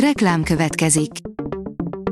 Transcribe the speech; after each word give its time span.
Reklám 0.00 0.42
következik. 0.42 1.10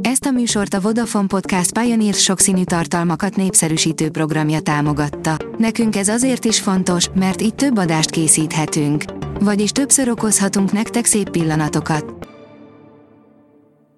Ezt 0.00 0.24
a 0.24 0.30
műsort 0.30 0.74
a 0.74 0.80
Vodafone 0.80 1.26
Podcast 1.26 1.78
Pioneer 1.78 2.14
sokszínű 2.14 2.64
tartalmakat 2.64 3.36
népszerűsítő 3.36 4.10
programja 4.10 4.60
támogatta. 4.60 5.36
Nekünk 5.58 5.96
ez 5.96 6.08
azért 6.08 6.44
is 6.44 6.60
fontos, 6.60 7.08
mert 7.14 7.42
így 7.42 7.54
több 7.54 7.78
adást 7.78 8.10
készíthetünk. 8.10 9.04
Vagyis 9.40 9.70
többször 9.70 10.08
okozhatunk 10.08 10.72
nektek 10.72 11.04
szép 11.04 11.30
pillanatokat. 11.30 12.28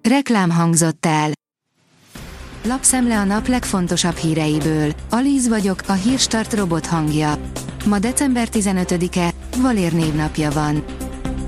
Reklám 0.09 0.49
hangzott 0.49 1.05
el. 1.05 1.31
Lapszemle 2.63 3.19
a 3.19 3.23
nap 3.23 3.47
legfontosabb 3.47 4.15
híreiből. 4.15 4.91
Alíz 5.09 5.47
vagyok, 5.47 5.81
a 5.87 5.93
hírstart 5.93 6.53
robot 6.53 6.85
hangja. 6.85 7.33
Ma 7.85 7.99
december 7.99 8.47
15-e, 8.51 9.33
Valér 9.61 9.93
névnapja 9.93 10.51
van. 10.51 10.83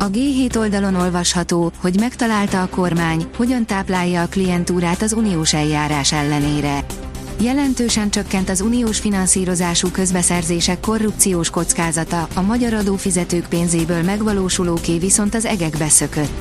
A 0.01 0.09
G7 0.09 0.57
oldalon 0.57 0.95
olvasható, 0.95 1.71
hogy 1.77 1.99
megtalálta 1.99 2.61
a 2.61 2.67
kormány, 2.69 3.25
hogyan 3.35 3.65
táplálja 3.65 4.21
a 4.21 4.27
klientúrát 4.27 5.01
az 5.01 5.13
uniós 5.13 5.53
eljárás 5.53 6.13
ellenére. 6.13 6.85
Jelentősen 7.41 8.09
csökkent 8.09 8.49
az 8.49 8.61
uniós 8.61 8.99
finanszírozású 8.99 9.89
közbeszerzések 9.91 10.79
korrupciós 10.79 11.49
kockázata, 11.49 12.27
a 12.33 12.41
magyar 12.41 12.73
adófizetők 12.73 13.47
pénzéből 13.47 14.03
megvalósulóké 14.03 14.97
viszont 14.97 15.35
az 15.35 15.45
egekbe 15.45 15.89
szökött. 15.89 16.31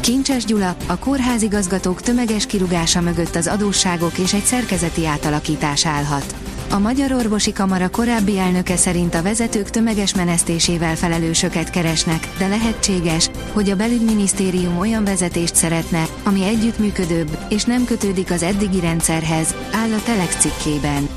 Kincses 0.00 0.44
Gyula, 0.44 0.76
a 0.86 0.98
kórházigazgatók 0.98 2.00
tömeges 2.00 2.46
kirugása 2.46 3.00
mögött 3.00 3.34
az 3.34 3.46
adósságok 3.46 4.18
és 4.18 4.34
egy 4.34 4.44
szerkezeti 4.44 5.06
átalakítás 5.06 5.86
állhat. 5.86 6.34
A 6.70 6.78
Magyar 6.78 7.12
Orvosi 7.12 7.52
Kamara 7.52 7.90
korábbi 7.90 8.38
elnöke 8.38 8.76
szerint 8.76 9.14
a 9.14 9.22
vezetők 9.22 9.70
tömeges 9.70 10.14
menesztésével 10.14 10.96
felelősöket 10.96 11.70
keresnek, 11.70 12.28
de 12.38 12.48
lehetséges, 12.48 13.30
hogy 13.52 13.70
a 13.70 13.76
belügyminisztérium 13.76 14.78
olyan 14.78 15.04
vezetést 15.04 15.54
szeretne, 15.54 16.06
ami 16.24 16.44
együttműködőbb, 16.44 17.38
és 17.48 17.64
nem 17.64 17.84
kötődik 17.84 18.30
az 18.30 18.42
eddigi 18.42 18.80
rendszerhez, 18.80 19.54
áll 19.72 19.92
a 19.92 20.02
Telex 20.02 20.36
cikkében. 20.36 21.08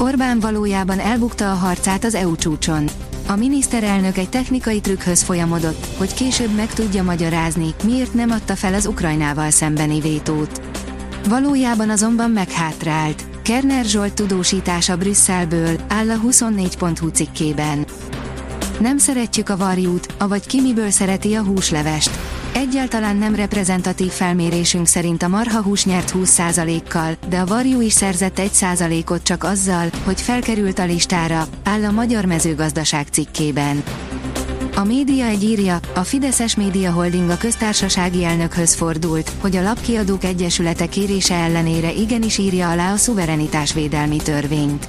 Orbán 0.00 0.40
valójában 0.40 0.98
elbukta 0.98 1.50
a 1.50 1.54
harcát 1.54 2.04
az 2.04 2.14
EU 2.14 2.36
csúcson. 2.36 2.84
A 3.26 3.36
miniszterelnök 3.36 4.18
egy 4.18 4.28
technikai 4.28 4.80
trükkhöz 4.80 5.22
folyamodott, 5.22 5.86
hogy 5.96 6.14
később 6.14 6.54
meg 6.54 6.72
tudja 6.72 7.02
magyarázni, 7.02 7.74
miért 7.84 8.14
nem 8.14 8.30
adta 8.30 8.56
fel 8.56 8.74
az 8.74 8.86
Ukrajnával 8.86 9.50
szembeni 9.50 10.00
vétót. 10.00 10.60
Valójában 11.28 11.90
azonban 11.90 12.30
meghátrált. 12.30 13.35
Kerner 13.46 13.84
Zsolt 13.84 14.14
tudósítása 14.14 14.96
Brüsszelből, 14.96 15.76
áll 15.88 16.10
a 16.10 16.20
24.hu 16.20 17.08
cikkében. 17.08 17.86
Nem 18.80 18.98
szeretjük 18.98 19.48
a 19.48 19.56
varjút, 19.56 20.14
avagy 20.18 20.46
ki 20.46 20.60
miből 20.60 20.90
szereti 20.90 21.34
a 21.34 21.42
húslevest. 21.42 22.10
Egyáltalán 22.52 23.16
nem 23.16 23.34
reprezentatív 23.34 24.10
felmérésünk 24.10 24.86
szerint 24.86 25.22
a 25.22 25.28
marha 25.28 25.62
hús 25.62 25.84
nyert 25.84 26.12
20%-kal, 26.14 27.16
de 27.28 27.38
a 27.38 27.46
varjú 27.46 27.80
is 27.80 27.92
szerzett 27.92 28.40
1%-ot 28.40 29.22
csak 29.22 29.44
azzal, 29.44 29.88
hogy 30.04 30.20
felkerült 30.20 30.78
a 30.78 30.84
listára, 30.84 31.46
áll 31.64 31.84
a 31.84 31.90
Magyar 31.90 32.24
Mezőgazdaság 32.24 33.06
cikkében. 33.10 33.82
A 34.76 34.84
média 34.84 35.24
egy 35.24 35.42
írja, 35.42 35.80
a 35.94 36.00
Fideszes 36.00 36.56
Média 36.56 36.92
Holding 36.92 37.30
a 37.30 37.36
köztársasági 37.36 38.24
elnökhöz 38.24 38.74
fordult, 38.74 39.32
hogy 39.40 39.56
a 39.56 39.62
lapkiadók 39.62 40.24
egyesülete 40.24 40.86
kérése 40.86 41.34
ellenére 41.34 41.92
igenis 41.92 42.38
írja 42.38 42.70
alá 42.70 42.92
a 42.92 42.96
szuverenitásvédelmi 42.96 44.16
törvényt. 44.16 44.88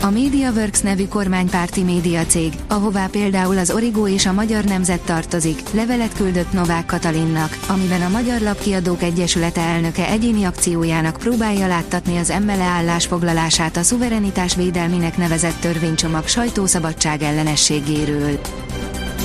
A 0.00 0.10
MediaWorks 0.10 0.80
nevű 0.80 1.06
kormánypárti 1.06 1.82
médiacég, 1.82 2.52
ahová 2.68 3.06
például 3.06 3.58
az 3.58 3.70
Origo 3.70 4.08
és 4.08 4.26
a 4.26 4.32
Magyar 4.32 4.64
Nemzet 4.64 5.00
tartozik, 5.00 5.60
levelet 5.70 6.14
küldött 6.14 6.52
Novák 6.52 6.86
Katalinnak, 6.86 7.58
amiben 7.68 8.02
a 8.02 8.08
Magyar 8.08 8.40
Lapkiadók 8.40 9.02
Egyesülete 9.02 9.60
elnöke 9.60 10.08
egyéni 10.08 10.44
akciójának 10.44 11.16
próbálja 11.16 11.66
láttatni 11.66 12.16
az 12.16 12.32
MLE 12.44 12.64
állásfoglalását 12.64 13.76
a 13.76 13.82
szuverenitás 13.82 14.54
védelminek 14.54 15.16
nevezett 15.16 15.60
törvénycsomag 15.60 16.26
sajtószabadság 16.26 17.22
ellenességéről. 17.22 18.38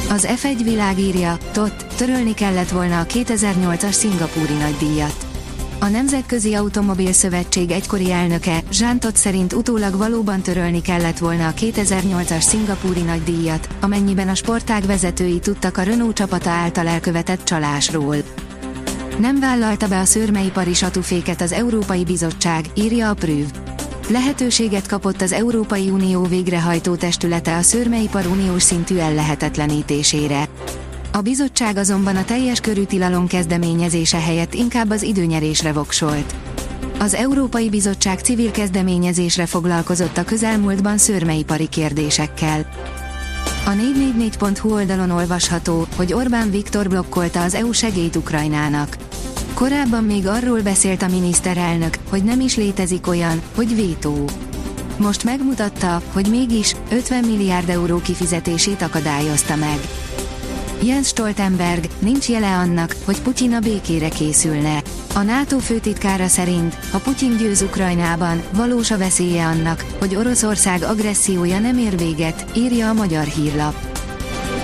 Az 0.09 0.27
F1 0.29 0.59
világírja, 0.63 1.37
TOT, 1.51 1.85
törölni 1.97 2.33
kellett 2.33 2.69
volna 2.69 2.99
a 2.99 3.05
2008-as 3.05 3.91
szingapúri 3.91 4.53
nagydíjat. 4.53 5.25
A 5.79 5.87
Nemzetközi 5.87 6.53
Automobil 6.53 7.11
Szövetség 7.11 7.71
egykori 7.71 8.11
elnöke, 8.11 8.63
Jean 8.79 8.99
Todt 8.99 9.15
szerint 9.15 9.53
utólag 9.53 9.97
valóban 9.97 10.41
törölni 10.41 10.81
kellett 10.81 11.17
volna 11.17 11.47
a 11.47 11.53
2008-as 11.53 12.39
szingapúri 12.39 13.01
nagydíjat, 13.01 13.67
amennyiben 13.81 14.29
a 14.29 14.35
sportág 14.35 14.85
vezetői 14.85 15.39
tudtak 15.39 15.77
a 15.77 15.81
Renault 15.83 16.15
csapata 16.15 16.49
által 16.49 16.87
elkövetett 16.87 17.43
csalásról. 17.43 18.15
Nem 19.19 19.39
vállalta 19.39 19.87
be 19.87 19.99
a 19.99 20.05
szőrmeipari 20.05 20.73
satuféket 20.73 21.41
az 21.41 21.51
Európai 21.51 22.03
Bizottság, 22.03 22.65
írja 22.75 23.09
a 23.09 23.13
Prüv. 23.13 23.45
Lehetőséget 24.09 24.87
kapott 24.87 25.21
az 25.21 25.31
Európai 25.31 25.89
Unió 25.89 26.23
végrehajtó 26.23 26.95
testülete 26.95 27.55
a 27.57 27.61
szőrmeipar 27.61 28.25
uniós 28.25 28.63
szintű 28.63 28.97
ellehetetlenítésére. 28.97 30.47
A 31.11 31.21
bizottság 31.21 31.77
azonban 31.77 32.15
a 32.15 32.25
teljes 32.25 32.59
körű 32.59 32.83
tilalom 32.83 33.27
kezdeményezése 33.27 34.17
helyett 34.19 34.53
inkább 34.53 34.89
az 34.89 35.03
időnyerésre 35.03 35.73
voksolt. 35.73 36.35
Az 36.99 37.13
Európai 37.13 37.69
Bizottság 37.69 38.19
civil 38.19 38.51
kezdeményezésre 38.51 39.45
foglalkozott 39.45 40.17
a 40.17 40.23
közelmúltban 40.23 40.97
szőrmeipari 40.97 41.67
kérdésekkel. 41.67 42.69
A 43.65 43.71
444.hu 43.71 44.73
oldalon 44.73 45.09
olvasható, 45.09 45.87
hogy 45.95 46.13
Orbán 46.13 46.51
Viktor 46.51 46.87
blokkolta 46.89 47.41
az 47.41 47.53
EU 47.53 47.71
segélyt 47.71 48.15
Ukrajnának. 48.15 48.97
Korábban 49.53 50.03
még 50.03 50.27
arról 50.27 50.61
beszélt 50.61 51.01
a 51.01 51.07
miniszterelnök, 51.07 51.97
hogy 52.09 52.23
nem 52.23 52.39
is 52.39 52.55
létezik 52.55 53.07
olyan, 53.07 53.41
hogy 53.55 53.75
vétó. 53.75 54.25
Most 54.97 55.23
megmutatta, 55.23 56.01
hogy 56.11 56.27
mégis 56.29 56.75
50 56.91 57.23
milliárd 57.23 57.69
euró 57.69 57.97
kifizetését 58.01 58.81
akadályozta 58.81 59.55
meg. 59.55 59.77
Jens 60.83 61.07
Stoltenberg, 61.07 61.85
nincs 61.99 62.29
jele 62.29 62.55
annak, 62.55 62.95
hogy 63.05 63.21
Putyin 63.21 63.53
a 63.53 63.59
békére 63.59 64.09
készülne. 64.09 64.81
A 65.15 65.21
NATO 65.21 65.57
főtitkára 65.57 66.27
szerint, 66.27 66.75
ha 66.91 66.99
Putyin 66.99 67.37
győz 67.37 67.61
Ukrajnában, 67.61 68.41
valós 68.53 68.91
a 68.91 68.97
veszélye 68.97 69.45
annak, 69.45 69.85
hogy 69.99 70.15
Oroszország 70.15 70.81
agressziója 70.81 71.59
nem 71.59 71.77
ér 71.77 71.97
véget, 71.97 72.45
írja 72.55 72.89
a 72.89 72.93
magyar 72.93 73.23
hírlap. 73.23 73.88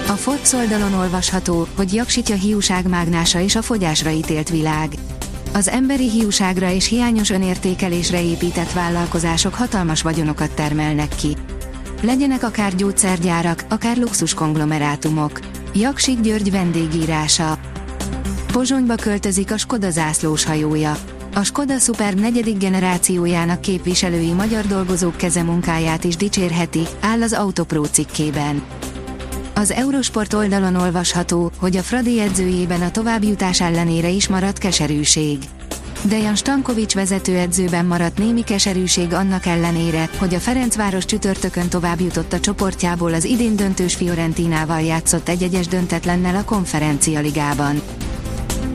A 0.07 0.11
Forbes 0.11 0.53
oldalon 0.53 0.93
olvasható, 0.93 1.67
hogy 1.75 1.93
jaksítja 1.93 2.35
hiúság 2.35 2.87
mágnása 2.87 3.39
és 3.39 3.55
a 3.55 3.61
fogyásra 3.61 4.09
ítélt 4.09 4.49
világ. 4.49 4.93
Az 5.53 5.67
emberi 5.67 6.09
hiúságra 6.09 6.71
és 6.71 6.87
hiányos 6.87 7.29
önértékelésre 7.29 8.23
épített 8.23 8.71
vállalkozások 8.71 9.53
hatalmas 9.53 10.01
vagyonokat 10.01 10.51
termelnek 10.51 11.15
ki. 11.15 11.37
Legyenek 12.01 12.43
akár 12.43 12.75
gyógyszergyárak, 12.75 13.65
akár 13.69 13.97
luxus 13.97 14.33
konglomerátumok. 14.33 15.39
Jaksik 15.73 16.19
György 16.19 16.51
vendégírása. 16.51 17.59
Pozsonyba 18.51 18.95
költözik 18.95 19.51
a 19.51 19.57
Skoda 19.57 19.89
zászlós 19.89 20.43
hajója. 20.43 20.97
A 21.35 21.43
Skoda 21.43 21.79
Superb 21.79 22.19
negyedik 22.19 22.57
generációjának 22.57 23.61
képviselői 23.61 24.31
magyar 24.31 24.65
dolgozók 24.65 25.15
kezemunkáját 25.15 26.03
is 26.03 26.15
dicsérheti, 26.15 26.81
áll 26.99 27.21
az 27.21 27.33
Autopro 27.33 27.83
cikkében. 27.83 28.63
Az 29.57 29.71
Eurosport 29.71 30.33
oldalon 30.33 30.75
olvasható, 30.75 31.51
hogy 31.59 31.77
a 31.77 31.81
Fradi 31.81 32.19
edzőjében 32.19 32.81
a 32.81 32.91
továbbjutás 32.91 33.61
ellenére 33.61 34.09
is 34.09 34.27
maradt 34.27 34.57
keserűség. 34.57 35.37
Dejan 36.01 36.35
Stankovics 36.35 36.93
vezetőedzőben 36.93 37.85
maradt 37.85 38.17
némi 38.17 38.43
keserűség 38.43 39.13
annak 39.13 39.45
ellenére, 39.45 40.09
hogy 40.17 40.33
a 40.33 40.39
Ferencváros 40.39 41.05
csütörtökön 41.05 41.69
tovább 41.69 41.99
jutott 41.99 42.33
a 42.33 42.39
csoportjából 42.39 43.13
az 43.13 43.23
idén 43.23 43.55
döntős 43.55 43.95
Fiorentinával 43.95 44.81
játszott 44.81 45.29
egyegyes 45.29 45.67
döntetlennel 45.67 46.35
a 46.35 46.43
konferencia 46.43 47.19
ligában. 47.19 47.81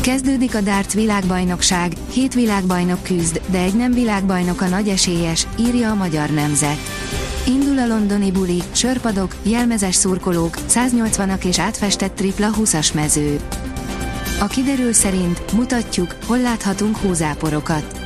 Kezdődik 0.00 0.54
a 0.54 0.60
darts 0.60 0.92
világbajnokság, 0.92 1.92
hét 2.12 2.34
világbajnok 2.34 3.02
küzd, 3.02 3.40
de 3.50 3.58
egy 3.58 3.74
nem 3.74 3.92
világbajnok 3.92 4.60
a 4.60 4.68
nagy 4.68 4.88
esélyes, 4.88 5.46
írja 5.58 5.90
a 5.90 5.94
magyar 5.94 6.30
nemzet. 6.30 6.99
Indul 7.46 7.78
a 7.78 7.86
londoni 7.86 8.30
buli, 8.30 8.62
sörpadok, 8.72 9.34
jelmezes 9.42 9.94
szurkolók, 9.94 10.56
180-ak 10.68 11.44
és 11.44 11.58
átfestett 11.58 12.14
tripla 12.14 12.50
20-as 12.56 12.94
mező. 12.94 13.40
A 14.40 14.46
kiderül 14.46 14.92
szerint 14.92 15.52
mutatjuk, 15.52 16.16
hol 16.26 16.38
láthatunk 16.38 16.96
hózáporokat. 16.96 18.00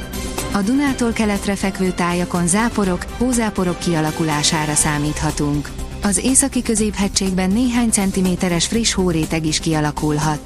A 0.52 0.60
Dunától 0.60 1.12
keletre 1.12 1.54
fekvő 1.54 1.90
tájakon 1.90 2.46
záporok, 2.46 3.04
hózáporok 3.18 3.78
kialakulására 3.78 4.74
számíthatunk. 4.74 5.70
Az 6.02 6.18
északi 6.18 6.62
középhegységben 6.62 7.50
néhány 7.50 7.90
centiméteres 7.90 8.66
friss 8.66 8.92
hóréteg 8.92 9.46
is 9.46 9.60
kialakulhat. 9.60 10.40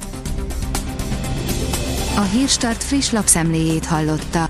A 2.15 2.21
Hírstart 2.21 2.83
friss 2.83 3.11
lapszemléjét 3.11 3.85
hallotta. 3.85 4.49